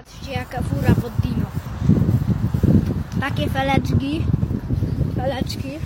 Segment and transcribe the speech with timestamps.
[0.00, 1.46] Patrzcie jaka fura pod dino.
[3.20, 4.24] Takie feleczki,
[5.16, 5.78] feleczki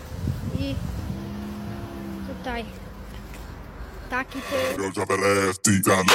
[0.59, 0.75] i
[2.29, 2.65] tutaj
[4.11, 4.39] taki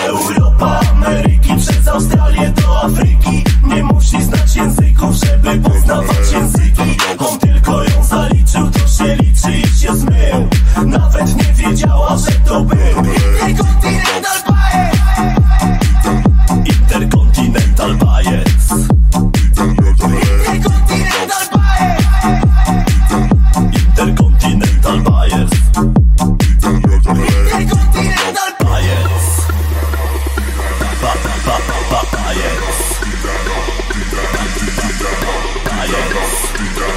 [0.06, 3.44] Europa, Ameryki, przez Australię do Afryki.
[3.64, 6.98] Nie musi znać języków, żeby poznawać języki.
[7.18, 9.59] On tylko ją zaliczył, to się liczy.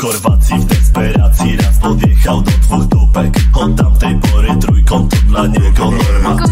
[0.00, 5.90] Chorwacji w desperacji raz podjechał do dwóch dupek Od tamtej pory trójką to dla niego
[5.90, 6.46] norma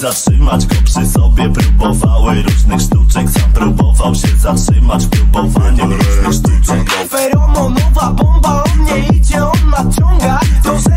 [0.00, 6.90] Zatrzymać go przy sobie próbowały różnych sztuczek Sam próbował się zatrzymać w próbowaniu różnych sztuczek
[7.10, 10.95] Feromonowa bomba, on nie idzie, on nadciąga To, że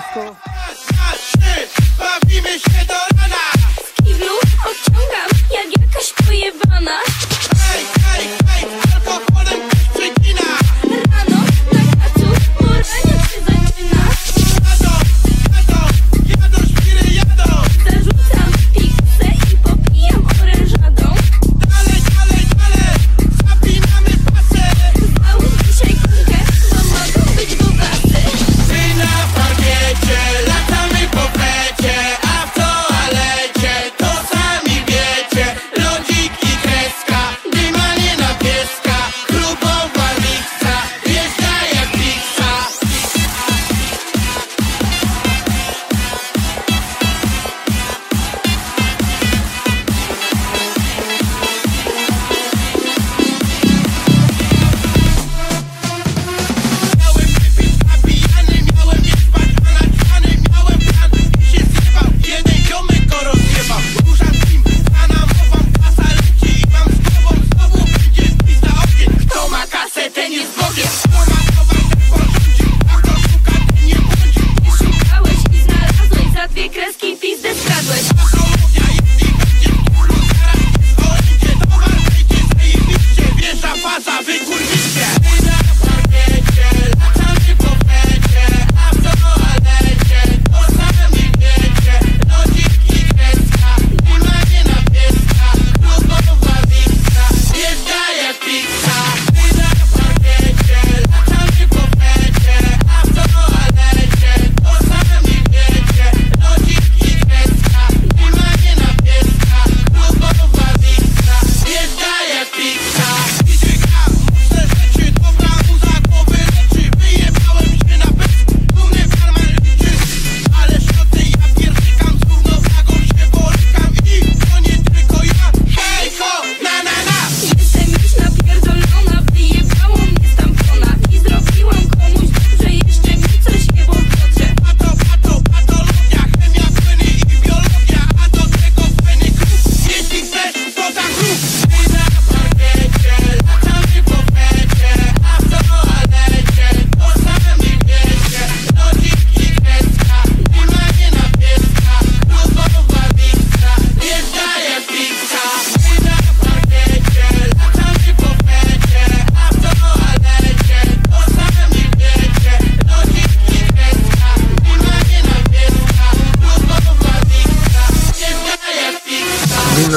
[0.00, 0.49] Cusco.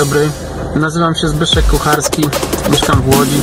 [0.05, 0.29] dobry,
[0.75, 2.29] nazywam się Zbyszek Kucharski,
[2.71, 3.41] mieszkam w Łodzi.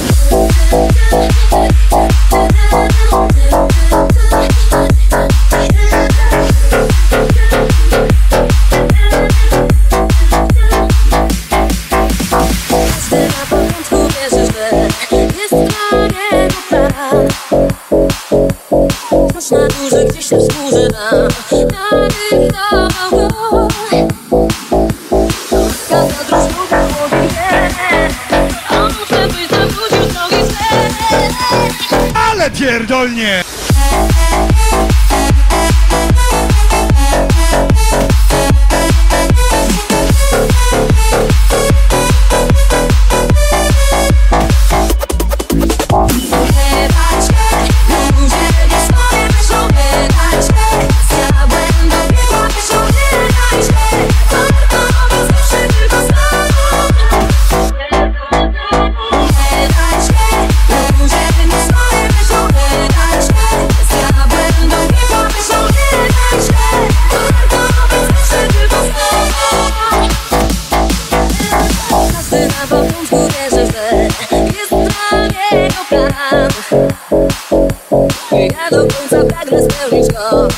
[19.50, 21.28] Na gdzieś na, na, na,
[21.62, 22.08] na,
[22.52, 23.28] na, na,
[23.92, 24.19] na,
[32.60, 33.49] pierdolnie!
[79.10, 80.48] Sometimes I the this girl,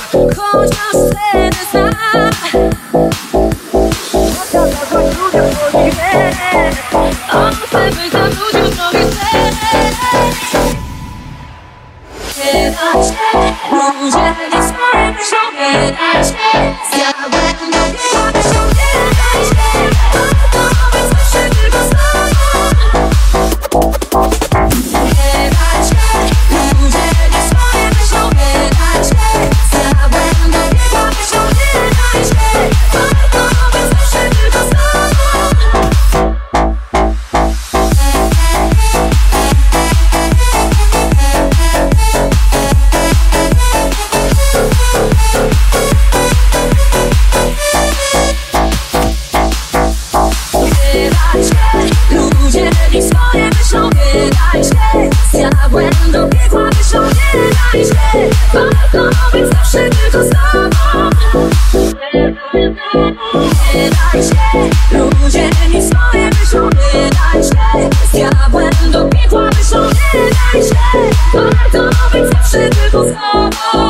[72.94, 73.88] oh